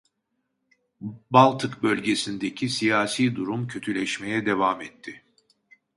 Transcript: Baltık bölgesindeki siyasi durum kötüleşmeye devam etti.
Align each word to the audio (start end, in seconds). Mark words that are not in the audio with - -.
Baltık 1.31 1.83
bölgesindeki 1.83 2.69
siyasi 2.69 3.35
durum 3.35 3.67
kötüleşmeye 3.67 4.45
devam 4.45 4.81
etti. 4.81 5.21